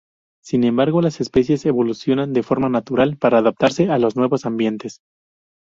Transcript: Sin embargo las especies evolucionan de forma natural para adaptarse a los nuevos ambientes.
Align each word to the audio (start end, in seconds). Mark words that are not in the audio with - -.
Sin 0.43 0.63
embargo 0.63 0.99
las 1.03 1.21
especies 1.21 1.63
evolucionan 1.67 2.33
de 2.33 2.41
forma 2.41 2.69
natural 2.69 3.17
para 3.17 3.37
adaptarse 3.37 3.91
a 3.91 3.99
los 3.99 4.15
nuevos 4.15 4.47
ambientes. 4.47 5.03